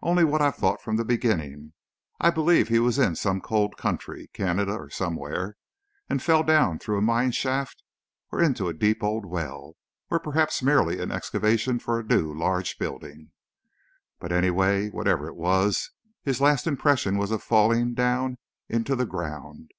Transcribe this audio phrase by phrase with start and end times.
[0.00, 1.74] "Only what I've thought from the beginning.
[2.18, 5.58] I believe he was in some cold country, Canada, or somewhere,
[6.08, 7.82] and fell down through a mine shaft,
[8.32, 9.76] or into a deep old well,
[10.10, 13.32] or perhaps merely an excavation for a new, large building.
[14.18, 15.90] But, anyway, whatever it was,
[16.22, 18.38] his last impression was of falling down
[18.70, 19.72] into the ground.